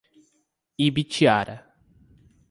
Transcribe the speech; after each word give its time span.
Ibitiara 0.85 1.55